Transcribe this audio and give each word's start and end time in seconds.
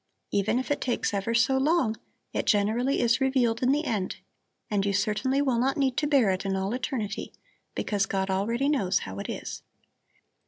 Even 0.31 0.57
if 0.57 0.71
it 0.71 0.81
takes 0.81 1.13
ever 1.13 1.35
so 1.35 1.59
long, 1.59 1.95
it 2.33 2.47
generally 2.47 3.01
is 3.01 3.21
revealed 3.21 3.61
in 3.61 3.71
the 3.71 3.85
end, 3.85 4.15
and 4.67 4.83
you 4.83 4.93
certainly 4.93 5.43
will 5.43 5.59
not 5.59 5.77
need 5.77 5.95
to 5.97 6.07
bear 6.07 6.31
it 6.31 6.43
in 6.43 6.55
all 6.55 6.73
eternity, 6.73 7.33
because 7.75 8.07
God 8.07 8.27
already 8.31 8.67
knows 8.67 8.97
how 9.05 9.19
it 9.19 9.29
is." 9.29 9.61